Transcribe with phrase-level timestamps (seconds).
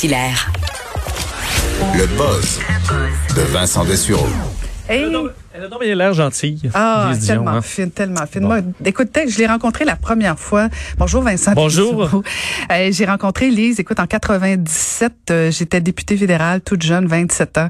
[0.00, 0.50] Hilaire.
[1.96, 2.60] Le buzz
[3.36, 4.26] de Vincent Dessureau.
[4.88, 5.04] Hey.
[5.54, 6.60] Elle a donc- l'air gentille.
[6.74, 7.62] Ah, Lise Dion, tellement hein.
[7.62, 8.42] fine, tellement fine.
[8.42, 8.48] Bon.
[8.48, 10.68] Moi, écoute, je l'ai rencontrée la première fois.
[10.98, 11.52] Bonjour Vincent.
[11.54, 12.22] Bonjour.
[12.70, 17.68] Euh, j'ai rencontré Lise, écoute, en 97, euh, j'étais députée fédérale, toute jeune, 27 ans.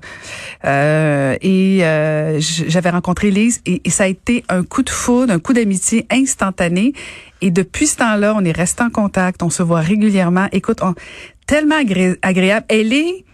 [0.65, 5.33] Euh, et euh, j'avais rencontré Lise et, et ça a été un coup de foudre,
[5.33, 6.93] un coup d'amitié instantané.
[7.41, 10.47] Et depuis ce temps-là, on est resté en contact, on se voit régulièrement.
[10.53, 10.95] Écoute, on,
[11.47, 12.67] tellement agré- agréable.
[12.69, 13.25] Elle est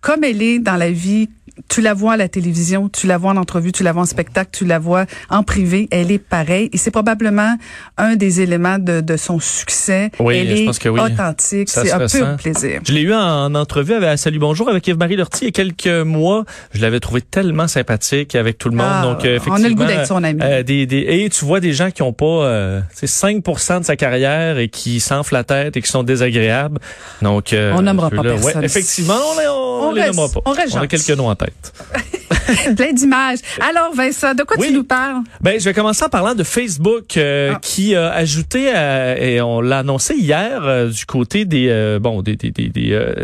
[0.00, 1.28] comme elle est dans la vie,
[1.68, 4.06] tu la vois à la télévision, tu la vois en entrevue, tu la vois en
[4.06, 6.70] spectacle, tu la vois en privé, elle est pareille.
[6.72, 7.56] Et c'est probablement
[7.96, 10.10] un des éléments de, de son succès.
[10.18, 11.00] Oui, elle je est pense que oui.
[11.00, 12.80] authentique, c'est un un plaisir.
[12.84, 15.52] Je l'ai eu en entrevue avec, à Salut Bonjour avec Yves-Marie Lortie il y a
[15.52, 16.44] quelques mois.
[16.72, 18.86] Je l'avais trouvé tellement sympathique avec tout le monde.
[18.88, 20.40] Ah, Donc, euh, on effectivement, a le goût d'être son ami.
[20.42, 23.42] euh, des, des, et tu vois des gens qui ont pas euh, tu sais, 5
[23.80, 26.78] de sa carrière et qui s'enflent la tête et qui sont désagréables.
[27.22, 28.64] Donc, euh, On nommera pas ceux-là, ouais, personne.
[28.64, 30.40] effectivement, on, les- on, On les reste- nommera pas.
[30.44, 31.49] on reste a quelques noms en tête.
[32.76, 33.38] Plein d'images.
[33.60, 34.68] Alors Vincent, de quoi Oui.
[34.68, 35.22] tu nous parles?
[35.40, 37.58] Ben, je vais commencer en parlant de Facebook euh, Ah.
[37.62, 42.22] qui a ajouté euh, et on l'a annoncé hier euh, du côté des euh, bon
[42.22, 43.20] des des des, des,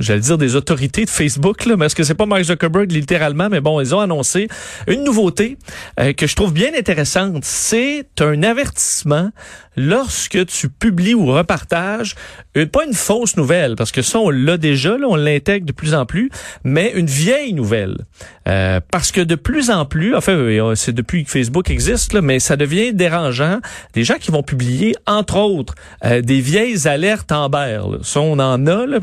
[0.00, 3.48] j'allais dire des autorités de Facebook là, mais est-ce que c'est pas Mark Zuckerberg littéralement
[3.48, 4.48] mais bon, ils ont annoncé
[4.88, 5.56] une nouveauté
[6.16, 9.30] que je trouve bien intéressante, c'est un avertissement
[9.76, 12.14] lorsque tu publies ou repartages
[12.56, 15.72] euh, pas une fausse nouvelle parce que ça on l'a déjà là, on l'intègre de
[15.72, 16.30] plus en plus,
[16.64, 17.96] mais une vieille nouvelle.
[18.46, 22.20] Euh, parce que de plus en plus, enfin, euh, c'est depuis que Facebook existe, là,
[22.20, 23.60] mais ça devient dérangeant.
[23.94, 27.80] Des gens qui vont publier, entre autres, euh, des vieilles alertes Amber.
[27.90, 27.98] Là.
[28.02, 28.86] Ça, on en a.
[28.86, 28.98] Là,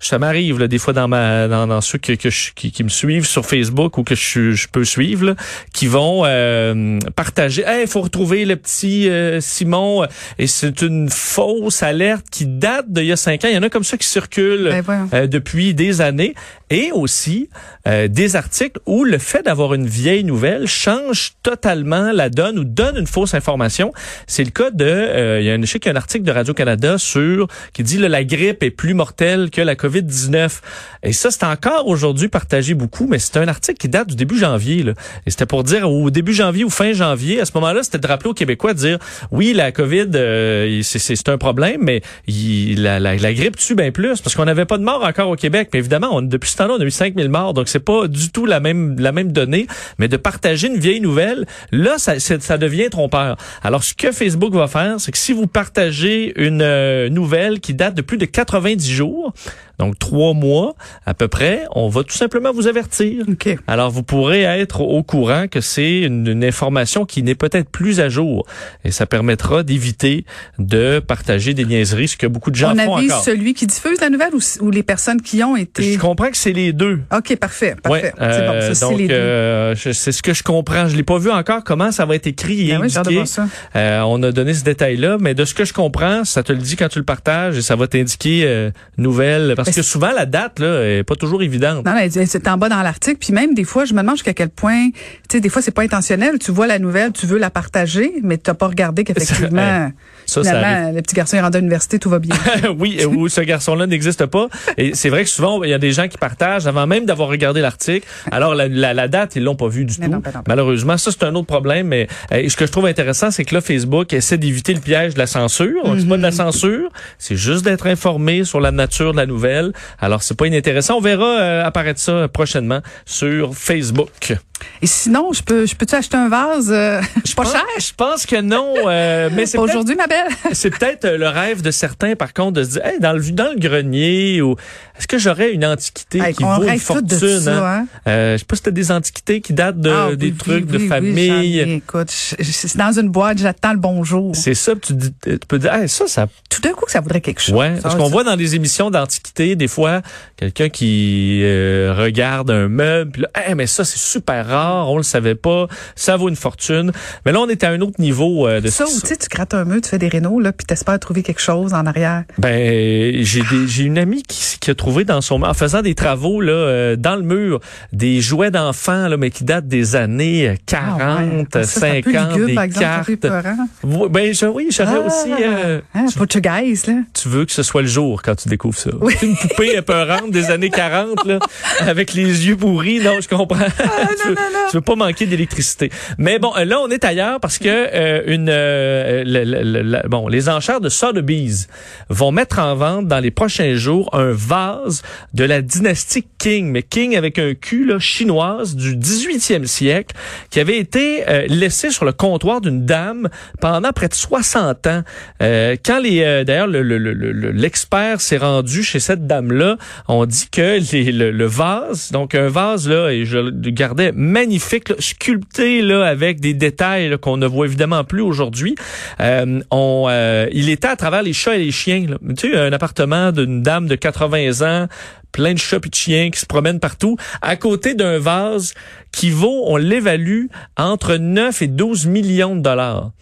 [0.00, 3.46] ça m'arrive des fois dans ma dans, ceux que, je- qui, qui me suivent sur
[3.46, 5.34] Facebook ou que je, je peux suivre, là,
[5.72, 7.64] qui vont euh, partager.
[7.66, 10.03] Hey, faut retrouver le petit euh, Simon.
[10.38, 13.48] Et c'est une fausse alerte qui date d'il y a cinq ans.
[13.48, 16.34] Il y en a comme ça qui circulent Ben, euh, depuis des années.
[16.70, 17.50] Et aussi
[17.86, 22.64] euh, des articles où le fait d'avoir une vieille nouvelle change totalement la donne ou
[22.64, 23.92] donne une fausse information.
[24.26, 26.00] C'est le cas de, euh, il y a un, je sais qu'il y a un
[26.00, 30.60] article de Radio-Canada sur, qui dit là, la grippe est plus mortelle que la COVID-19.
[31.02, 34.38] Et ça, c'est encore aujourd'hui partagé beaucoup, mais c'est un article qui date du début
[34.38, 34.82] janvier.
[34.82, 34.94] Là.
[35.26, 38.06] Et c'était pour dire au début janvier ou fin janvier, à ce moment-là, c'était de
[38.06, 38.98] rappeler aux Québécois de dire,
[39.30, 43.90] oui, la COVID, euh, c'est- un problème, mais il- la, la, la grippe tue bien
[43.92, 45.70] plus, parce qu'on n'avait pas de morts encore au Québec.
[45.72, 48.30] Mais évidemment, on, depuis ce temps-là, on a eu 5000 morts, donc c'est pas du
[48.30, 49.66] tout la même la même donnée.
[49.98, 53.36] Mais de partager une vieille nouvelle, là, ça, ça devient trompeur.
[53.62, 57.74] Alors, ce que Facebook va faire, c'est que si vous partagez une euh, nouvelle qui
[57.74, 59.32] date de plus de 90 jours,
[59.78, 60.74] donc trois mois
[61.06, 63.24] à peu près, on va tout simplement vous avertir.
[63.28, 63.56] OK.
[63.66, 68.00] Alors, vous pourrez être au courant que c'est une, une information qui n'est peut-être plus
[68.00, 68.46] à jour.
[68.84, 70.24] Et ça permettra d'éviter
[70.58, 73.24] de partager des niaiseries, ce que beaucoup de gens On font avise encore.
[73.24, 75.92] celui qui diffuse la nouvelle ou, ou les personnes qui ont été.
[75.92, 77.00] Je comprends que c'est les deux.
[77.14, 78.12] OK, parfait, Ouais, parfait.
[78.18, 79.14] c'est bon, euh, ça, donc c'est les deux.
[79.14, 80.88] euh, c'est ce que je comprends.
[80.88, 83.26] Je l'ai pas vu encore comment ça va être écrit et Ben oui, indiqué.
[83.26, 83.46] ça.
[83.76, 86.58] Euh, on a donné ce détail-là, mais de ce que je comprends, ça te le
[86.58, 89.54] dit quand tu le partages et ça va t'indiquer euh, nouvelle.
[89.64, 91.84] Parce que souvent la date là est pas toujours évidente.
[91.84, 93.18] Non, mais c'est en bas dans l'article.
[93.18, 94.98] Puis même des fois, je me demande jusqu'à quel point, tu
[95.32, 96.38] sais, des fois c'est pas intentionnel.
[96.38, 99.90] Tu vois la nouvelle, tu veux la partager, mais tu n'as pas regardé qu'effectivement,
[100.26, 102.34] Ça, ça finalement, le petit garçon est rendu à l'université, tout va bien.
[102.78, 104.48] oui, euh, où ce garçon-là n'existe pas.
[104.78, 107.28] Et c'est vrai que souvent, il y a des gens qui partagent avant même d'avoir
[107.28, 108.06] regardé l'article.
[108.30, 110.12] Alors, la, la, la date, ils l'ont pas vu du Mais tout.
[110.12, 111.88] non, non, Malheureusement, ça, c'est un autre problème.
[111.88, 115.14] Mais euh, ce que je trouve intéressant, c'est que là, Facebook essaie d'éviter le piège
[115.14, 115.82] de la censure.
[115.98, 119.72] C'est pas de la censure, c'est juste d'être informé sur la nature de la nouvelle.
[120.00, 120.96] Alors, c'est pas inintéressant.
[120.96, 124.34] On verra euh, apparaître ça prochainement sur Facebook.
[124.82, 127.00] Et sinon, je peux, je peux-tu acheter un vase euh,
[127.36, 127.64] pas pense- cher?
[127.78, 130.26] Je pense que non, euh, mais c'est aujourd'hui, ma belle?
[130.52, 133.20] c'est peut-être euh, le rêve de certains, par contre, de se dire, hey, dans le
[133.32, 134.56] dans le grenier, ou
[134.98, 137.86] est-ce que j'aurais une antiquité Hey, qui vaut une fortune ça, hein?
[138.06, 140.72] Euh, je sais pas si t'as des antiquités qui datent de Ah, des trucs oui,
[140.72, 141.58] de oui, famille.
[141.58, 141.74] ai.
[141.76, 144.34] écoute, je- je- c'est dans une boîte, j'attends le bonjour.
[144.36, 147.00] c'est ça, tu, dis- tu peux dire, hey, ça, ça, Tout d'un coup, que ça
[147.00, 147.54] voudrait quelque chose.
[147.54, 147.74] ouais.
[147.76, 150.00] Ça, Parce qu'on voit dans des émissions d'antiquité, des fois,
[150.36, 155.34] quelqu'un qui regarde un meuble, puis là, mais ça, c'est super rare, on le savait
[155.34, 156.92] pas, ça vaut une fortune.
[157.26, 159.28] Mais là, on est à un autre niveau euh, de Ça, ou tu sais, tu
[159.28, 162.24] grattes un mur, tu fais des rénaux, là, puis t'espères trouver quelque chose en arrière.
[162.38, 165.94] Ben, j'ai des- j'ai une amie qui, qui a trouvé dans son en faisant des
[165.94, 167.60] travaux là euh, dans le mur
[167.92, 171.44] des jouets d'enfants là mais qui datent des années euh, 40, Ah ouais.
[171.52, 172.84] Ça, c'est un peu 50, lugubre, des par exemple,
[173.20, 173.56] ça cartes.
[173.82, 176.94] Oui, Ben je- oui, j'aurais Ah, aussi euh, hein, Portugaise, là.
[177.12, 178.90] tu veux que ce soit le jour quand tu découvres ça.
[179.00, 179.14] Oui.
[179.22, 181.38] Une poupée épeurante des années 40 là
[181.80, 183.58] avec les yeux pourris, non, je comprends.
[183.78, 185.90] Ah, Tu non, veux, tu veux pas manquer d'électricité.
[186.18, 190.88] Mais bon, là, on est ailleurs parce que euh, une, euh, bon, les enchères de
[190.88, 191.68] Sotheby's
[192.08, 195.02] vont mettre en vente dans les prochains jours un vase
[195.32, 200.16] de la dynastie King, mais King avec un cul là, chinoise du 18e siècle,
[200.50, 203.28] qui avait été euh, laissé sur le comptoir d'une dame
[203.60, 205.02] pendant près de 60 ans.
[205.42, 209.76] Euh, quand les, d'ailleurs, l'expert s'est rendu chez cette dame-là,
[210.08, 214.92] on dit que les, le, vase, donc un vase là, et je le gardais magnifique,
[214.98, 218.74] sculpté là avec des détails qu'on ne voit évidemment plus aujourd'hui.
[219.20, 222.06] Euh, on, euh, il était à travers les chats et les chiens.
[222.08, 222.18] Là.
[222.36, 224.88] Tu sais, un appartement d'une dame de 80 ans,
[225.32, 228.74] plein de chats et de chiens qui se promènent partout, à côté d'un vase
[229.12, 230.46] qui vaut, on l'évalue,
[230.76, 233.12] entre 9 et 12 millions de dollars.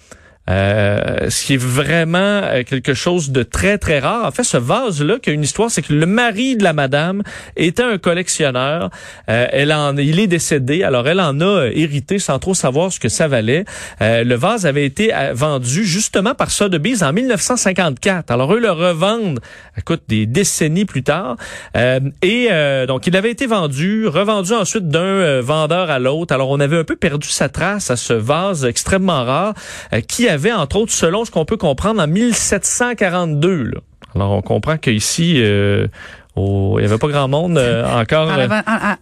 [0.52, 4.26] Euh, ce qui est vraiment euh, quelque chose de très, très rare.
[4.26, 7.22] En fait, ce vase-là, qui a une histoire, c'est que le mari de la madame
[7.56, 8.90] était un collectionneur.
[9.30, 13.08] Euh, elle il est décédé, alors elle en a hérité sans trop savoir ce que
[13.08, 13.64] ça valait.
[14.00, 18.30] le vase avait été vendu justement par Sotheby's en 1954.
[18.30, 19.40] Alors eux le revendent,
[19.78, 21.36] écoute, des décennies plus tard.
[21.74, 22.48] et
[22.86, 26.34] donc, il avait été vendu, revendu ensuite d'un vendeur à l'autre.
[26.34, 29.54] Alors, on avait un peu perdu sa trace à ce vase extrêmement rare
[30.06, 33.64] qui avait, entre autres, selon ce qu'on peut comprendre, en 1742.
[33.64, 33.80] Là.
[34.14, 35.86] Alors, on comprend qu'ici, euh,
[36.36, 38.30] il y avait pas grand monde euh, encore.
[38.30, 38.48] Euh,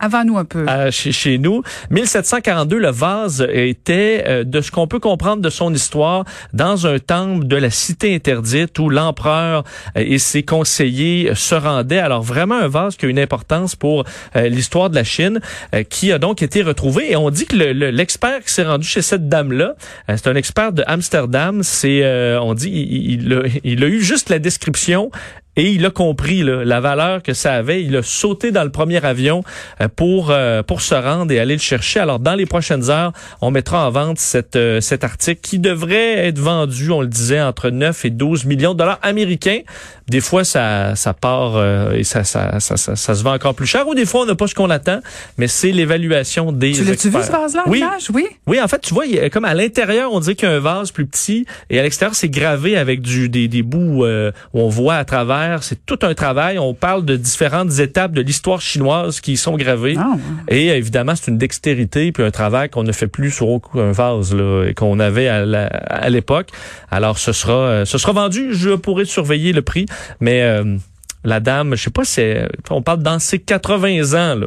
[0.00, 0.66] avant, nous un peu.
[0.90, 1.62] chez, chez, nous.
[1.90, 6.98] 1742, le vase était, euh, de ce qu'on peut comprendre de son histoire, dans un
[6.98, 11.98] temple de la cité interdite où l'empereur et ses conseillers se rendaient.
[11.98, 14.04] Alors vraiment un vase qui a une importance pour
[14.34, 15.40] l'histoire de la Chine,
[15.88, 17.12] qui a donc été retrouvé.
[17.12, 19.74] Et on dit que l'expert qui s'est rendu chez cette dame-là,
[20.08, 21.62] c'est un expert de Amsterdam.
[21.62, 22.04] C'est,
[22.40, 25.10] on dit, il, a, il a eu juste la description
[25.60, 27.82] et il a compris la valeur que ça avait.
[27.82, 29.44] Il a sauté dans le premier avion
[29.82, 32.00] euh, pour euh, pour se rendre et aller le chercher.
[32.00, 33.12] Alors dans les prochaines heures,
[33.42, 37.42] on mettra en vente cette, euh, cet article qui devrait être vendu, on le disait,
[37.42, 39.60] entre 9 et 12 millions de dollars américains.
[40.08, 41.62] Des fois, ça, ça part
[41.94, 43.86] et ça, ça, ça, ça, se vend encore plus cher.
[43.86, 44.98] Ou des fois, on n'a pas ce qu'on attend.
[45.38, 47.84] Mais c'est l'évaluation des Tu l'as-tu vu ce vase-là, oui.
[48.12, 48.26] oui.
[48.48, 50.90] Oui, en fait, tu vois, comme à l'intérieur, on dirait qu'il y a un vase
[50.90, 54.96] plus petit et à l'extérieur, c'est gravé avec du des, des bouts où on voit
[54.96, 56.58] à travers c'est tout un travail.
[56.58, 59.96] On parle de différentes étapes de l'histoire chinoise qui y sont gravées.
[59.98, 60.16] Ah,
[60.48, 64.34] et évidemment, c'est une dextérité puis un travail qu'on ne fait plus sur aucun vase
[64.34, 66.50] là, et qu'on avait à l'époque.
[66.90, 68.54] Alors, ce sera, euh, ce sera vendu.
[68.54, 69.86] Je pourrais surveiller le prix,
[70.20, 70.76] mais euh,
[71.24, 74.34] la dame, je sais pas, c'est, on parle dans ses 80 ans.
[74.36, 74.46] Là.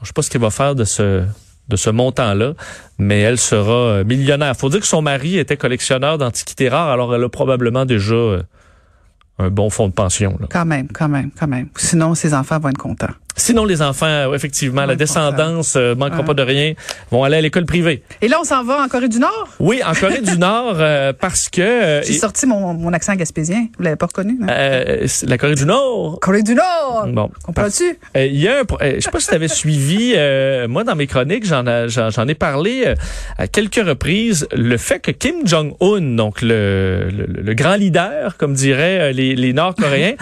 [0.00, 1.22] Je sais pas ce qu'elle va faire de ce
[1.68, 2.52] de ce montant-là,
[2.98, 4.54] mais elle sera euh, millionnaire.
[4.54, 8.14] Faut dire que son mari était collectionneur d'antiquités rares, alors elle a probablement déjà
[9.38, 10.36] un bon fonds de pension.
[10.40, 10.46] Là.
[10.50, 11.68] Quand même, quand même, quand même.
[11.76, 13.14] Sinon, ses enfants vont être contents.
[13.36, 16.74] Sinon, les enfants, effectivement, la descendance euh, manquera pas de rien,
[17.10, 18.02] vont aller à l'école privée.
[18.20, 19.48] Et là, on s'en va en Corée du Nord?
[19.58, 21.60] Oui, en Corée du Nord, euh, parce que...
[21.60, 23.66] Euh, J'ai sorti mon, mon, accent gaspésien.
[23.76, 24.38] Vous l'avez pas reconnu?
[24.42, 24.46] Hein?
[24.50, 26.20] Euh, la Corée du Nord.
[26.20, 27.08] Corée du Nord!
[27.08, 27.30] Bon.
[27.42, 27.98] Comprends-tu?
[28.14, 28.64] Il y a un...
[28.80, 30.14] Je sais pas si tu avais suivi,
[30.68, 32.94] moi, dans mes chroniques, j'en j'en ai parlé
[33.38, 38.54] à quelques reprises, le fait que Kim Jong-un, donc le, le, le, grand leader, comme
[38.54, 40.14] diraient les, les Nord-Coréens,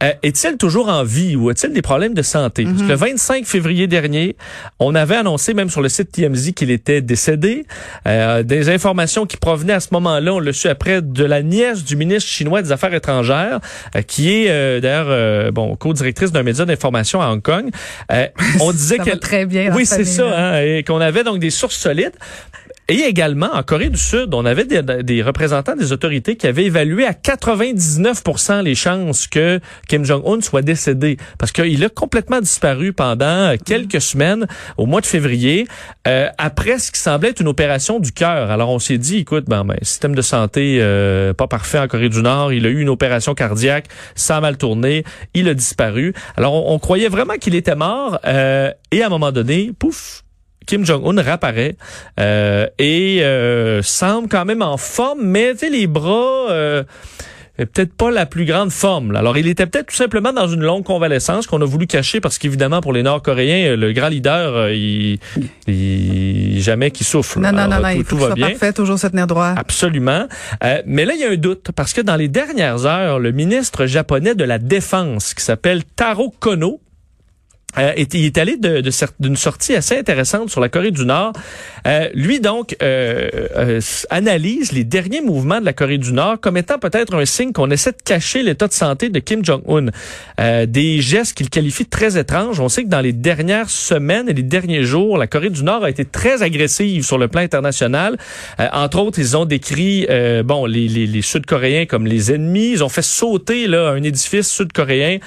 [0.22, 2.55] est-il toujours en vie ou a-t-il des problèmes de santé?
[2.64, 4.36] Le 25 février dernier,
[4.78, 7.64] on avait annoncé même sur le site TMZ qu'il était décédé.
[8.06, 11.84] Euh, des informations qui provenaient à ce moment-là, on le su après, de la nièce
[11.84, 13.60] du ministre chinois des Affaires étrangères,
[13.94, 17.70] euh, qui est euh, d'ailleurs bon co-directrice d'un média d'information à Hong Kong.
[18.60, 19.74] on disait qu'elle très bien.
[19.74, 22.14] Oui, c'est ça, hein, et qu'on avait donc des sources solides.
[22.88, 26.66] Et également, en Corée du Sud, on avait des, des, représentants des autorités qui avaient
[26.66, 28.22] évalué à 99
[28.62, 31.16] les chances que Kim Jong-un soit décédé.
[31.36, 35.66] Parce qu'il a complètement disparu pendant quelques semaines, au mois de février,
[36.06, 38.52] euh, après ce qui semblait être une opération du cœur.
[38.52, 42.08] Alors, on s'est dit, écoute, ben, ben système de santé euh, pas parfait en Corée
[42.08, 42.52] du Nord.
[42.52, 45.02] Il a eu une opération cardiaque, ça a mal tourné.
[45.34, 46.14] Il a disparu.
[46.36, 48.20] Alors, on, croyait vraiment qu'il était mort.
[48.26, 50.22] Euh, et à un moment donné, pouf,
[50.66, 51.76] Kim Jong-un réapparaît
[52.20, 56.50] euh, et euh, semble quand même en forme, mais tu sais, les bras...
[56.50, 56.82] Euh,
[57.56, 59.16] peut-être pas la plus grande forme.
[59.16, 62.36] Alors, il était peut-être tout simplement dans une longue convalescence qu'on a voulu cacher parce
[62.36, 65.18] qu'évidemment, pour les Nord-Coréens, le grand leader, il,
[65.66, 67.40] il jamais qu'il souffle.
[67.40, 68.50] Non, non, non, non, il faut tout va bien.
[68.50, 69.54] parfait, toujours se tenir droit.
[69.56, 70.26] Absolument.
[70.84, 73.86] mais là, il y a un doute parce que dans les dernières heures, le ministre
[73.86, 76.82] japonais de la Défense, qui s'appelle Taro Kono,
[77.78, 78.56] Euh, il est allé
[79.20, 81.32] d'une sortie assez intéressante sur la Corée du Nord.
[81.86, 83.80] Euh, lui, donc, euh, euh,
[84.10, 87.70] analyse les derniers mouvements de la Corée du Nord comme étant peut-être un signe qu'on
[87.70, 89.88] essaie de cacher l'état de santé de Kim Jong-un.
[90.40, 92.60] Euh, des gestes qu'il qualifie de très étranges.
[92.60, 95.84] On sait que dans les dernières semaines et les derniers jours, la Corée du Nord
[95.84, 98.16] a été très agressive sur le plan international.
[98.72, 100.06] entre autres, ils ont décrit
[100.44, 102.70] bon les, les, les Sud-Coréens comme les ennemis.
[102.72, 105.18] Ils ont fait sauter là un édifice sud-coréen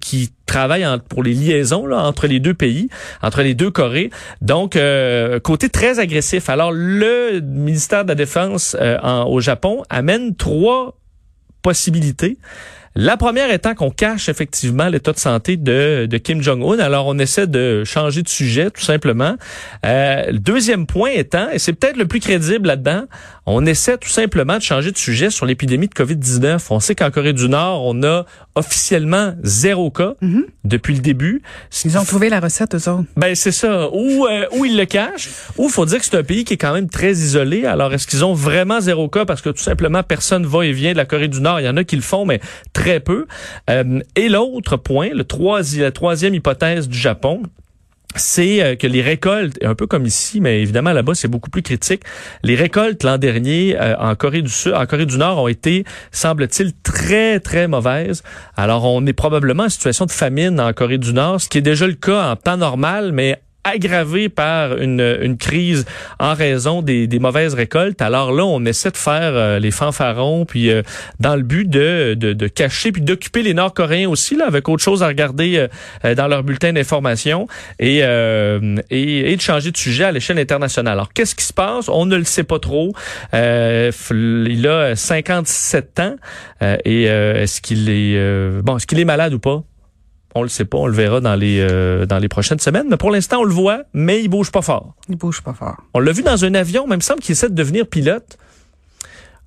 [0.00, 2.88] qui travaille pour les liaisons là, entre les deux pays,
[3.22, 4.10] entre les deux Corées.
[4.40, 6.48] Donc, euh, côté très agressif.
[6.48, 10.98] Alors, le ministère de la Défense euh, au Japon amène trois
[11.62, 12.38] possibilités.
[12.98, 16.78] La première étant qu'on cache effectivement l'état de santé de, de Kim Jong-un.
[16.78, 19.36] Alors, on essaie de changer de sujet, tout simplement.
[19.84, 23.04] Euh, le deuxième point étant, et c'est peut-être le plus crédible là-dedans,
[23.46, 26.66] on essaie tout simplement de changer de sujet sur l'épidémie de COVID-19.
[26.70, 28.26] On sait qu'en Corée du Nord, on a
[28.56, 30.44] officiellement zéro cas mm-hmm.
[30.64, 31.42] depuis le début.
[31.84, 33.04] Ils ont trouvé la recette, eux autres.
[33.16, 33.88] Ben, c'est ça.
[33.92, 36.56] Ou, euh, ou ils le cachent, ou faut dire que c'est un pays qui est
[36.56, 37.66] quand même très isolé.
[37.66, 39.24] Alors, est-ce qu'ils ont vraiment zéro cas?
[39.24, 41.60] Parce que tout simplement personne va et vient de la Corée du Nord?
[41.60, 42.40] Il y en a qui le font, mais
[42.72, 43.26] très peu.
[43.70, 47.42] Euh, et l'autre point, le troisième, la troisième hypothèse du Japon,
[48.20, 51.62] c'est euh, que les récoltes, un peu comme ici, mais évidemment là-bas c'est beaucoup plus
[51.62, 52.02] critique.
[52.42, 55.84] Les récoltes l'an dernier euh, en Corée du Sud, en Corée du Nord ont été,
[56.12, 58.22] semble-t-il, très très mauvaises.
[58.56, 61.62] Alors on est probablement en situation de famine en Corée du Nord, ce qui est
[61.62, 65.84] déjà le cas en temps normal, mais aggravé par une, une crise
[66.20, 68.00] en raison des, des, mauvaises récoltes.
[68.00, 70.82] Alors là, on essaie de faire euh, les fanfarons, puis euh,
[71.18, 74.82] dans le but de, de, de cacher, puis d'occuper les Nord-Coréens aussi, là, avec autre
[74.82, 75.68] chose à regarder
[76.04, 77.48] euh, dans leur bulletin d'information
[77.80, 80.92] et, et, et, de changer de sujet à l'échelle internationale.
[80.92, 81.88] Alors, qu'est-ce qui se passe?
[81.88, 82.92] On ne le sait pas trop.
[83.32, 86.16] il a 57 ans
[86.84, 89.62] et est-ce qu'il est, bon, est-ce qu'il est malade ou pas?
[90.36, 92.86] On le sait pas, on le verra dans les euh, dans les prochaines semaines.
[92.90, 94.94] Mais pour l'instant, on le voit, mais il bouge pas fort.
[95.08, 95.76] Il bouge pas fort.
[95.94, 98.38] On l'a vu dans un avion, même semble qu'il essaie de devenir pilote.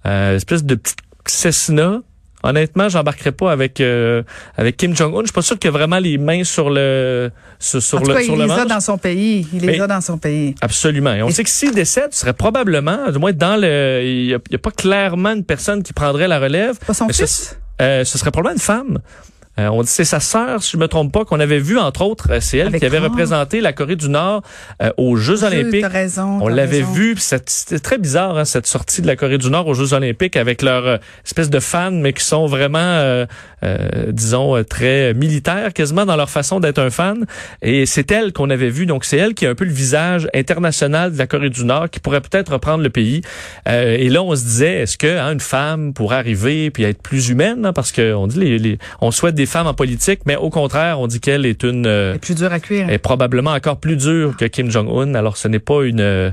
[0.05, 2.01] Euh, espèce de petite Cessna.
[2.41, 4.23] Honnêtement, j'embarquerai pas avec euh,
[4.57, 5.19] avec Kim Jong Un.
[5.19, 7.29] Je suis pas sûr qu'il a vraiment les mains sur le
[7.59, 9.45] sur, sur le cas, sur il les a dans son pays.
[9.53, 10.55] Il les a dans son pays.
[10.61, 11.13] Absolument.
[11.13, 14.33] Et on sait que s'il décède, ce serait probablement, du moins dans le, il y,
[14.33, 16.79] a, pas clairement une personne qui prendrait la relève.
[16.79, 17.57] Pas son fils?
[17.79, 18.99] Ce, ce serait probablement une femme.
[19.59, 22.01] Euh, on dit c'est sa sœur, si je me trompe pas, qu'on avait vu entre
[22.01, 22.31] autres.
[22.31, 24.41] Euh, c'est elle qui avait représenté la Corée du Nord
[24.81, 25.85] euh, aux Jeux Olympiques.
[25.85, 27.15] Raison, on l'avait vu.
[27.17, 30.61] C'était très bizarre hein, cette sortie de la Corée du Nord aux Jeux Olympiques avec
[30.61, 33.25] leur espèce de fans, mais qui sont vraiment,
[34.07, 37.25] disons, très militaires quasiment dans leur façon d'être un fan.
[37.61, 38.85] Et c'est elle qu'on avait vu.
[38.85, 41.89] Donc c'est elle qui a un peu le visage international de la Corée du Nord,
[41.89, 43.21] qui pourrait peut-être reprendre le pays.
[43.65, 47.29] et là, on se disait, est-ce que hein, une femme pourrait arriver puis être plus
[47.29, 50.35] humaine, hein, parce que on dit les, les on souhaite des femmes en politique, mais
[50.35, 51.85] au contraire, on dit qu'elle est une...
[51.85, 52.89] Euh, est plus dure à cuire.
[52.89, 55.15] Est probablement encore plus dure que Kim Jong-un.
[55.15, 56.31] Alors, ce n'est pas une euh,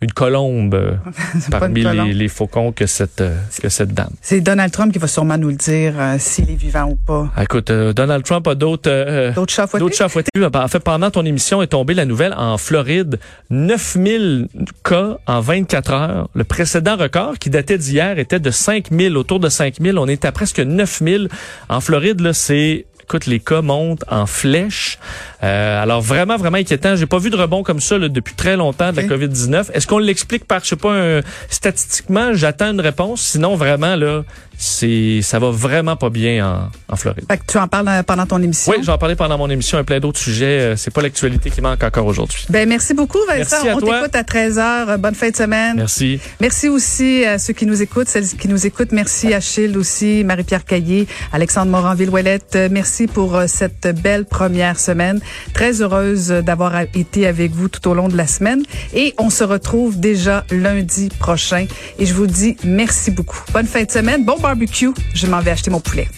[0.00, 0.92] une colombe euh,
[1.50, 3.22] parmi les, les, faucons que cette
[3.60, 4.12] que cette dame.
[4.22, 7.30] C'est Donald Trump qui va sûrement nous le dire s'il est vivant ou pas.
[7.36, 9.32] Ah, écoute, Donald Trump a d'autres fouettés.
[9.78, 10.30] D'autres chats fouettés.
[10.54, 13.18] En fait, pendant ton émission est tombée la nouvelle en Floride,
[13.50, 14.48] 9000
[14.84, 16.28] cas en 24 heures.
[16.34, 19.98] Le précédent record qui datait d'hier était de 5000, autour de 5000.
[19.98, 21.28] On est à presque 9000
[21.68, 22.20] en Floride.
[22.20, 24.98] Là, c'est écoute, les cas montent en flèche.
[25.42, 26.94] Euh, alors vraiment, vraiment inquiétant.
[26.94, 29.72] J'ai pas vu de rebond comme ça là, depuis très longtemps de la COVID-19.
[29.72, 33.20] Est-ce qu'on l'explique par, je sais pas, un, statistiquement, j'attends une réponse.
[33.22, 34.22] Sinon, vraiment, là,
[34.62, 37.24] c'est ça va vraiment pas bien en, en Floride.
[37.30, 38.70] Fait que tu en parles pendant ton émission?
[38.70, 40.60] Oui, j'en parlais pendant mon émission et plein d'autres sujets.
[40.60, 42.44] Euh, c'est pas l'actualité qui manque encore aujourd'hui.
[42.50, 43.56] Ben merci beaucoup Vincent.
[43.64, 44.98] Merci à On t'écoute à 13h.
[44.98, 45.76] Bonne fin de semaine.
[45.76, 46.20] Merci.
[46.42, 48.92] Merci aussi à ceux qui nous écoutent, celles qui nous écoutent.
[48.92, 52.58] Merci à Childe aussi, Marie-Pierre Caillé, Alexandre Moranville-Ouellette.
[52.70, 55.20] Merci pour euh, cette belle première semaine.
[55.54, 58.62] Très heureuse d'avoir été avec vous tout au long de la semaine
[58.94, 61.64] et on se retrouve déjà lundi prochain
[61.98, 63.40] et je vous dis merci beaucoup.
[63.54, 64.22] Bonne fin de semaine.
[64.24, 66.08] Bon barbecue, je m'en vais acheter mon poulet.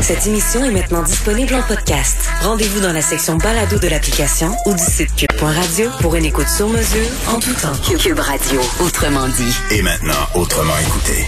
[0.00, 2.28] Cette émission est maintenant disponible en podcast.
[2.42, 6.68] Rendez-vous dans la section balado de l'application ou du site cube.radio pour une écoute sur
[6.68, 7.72] mesure en tout temps.
[7.98, 9.52] Cube Radio, autrement dit.
[9.72, 11.24] Et maintenant, autrement écouté.